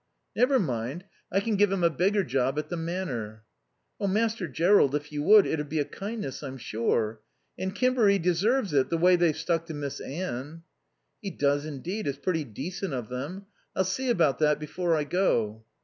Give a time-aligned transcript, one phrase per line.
[0.35, 3.43] "Never mind; I can give him a bigger job at the Manor."
[3.99, 7.21] "Oh, Master Jerrold, if you would, it'd be a kindness, I'm sure.
[7.59, 10.63] And Kimber 'e deserves it, the way they've stuck to Miss Anne."
[11.21, 12.07] "He does indeed.
[12.07, 13.45] It's pretty decent of them.
[13.75, 15.65] I'll see about that before I go."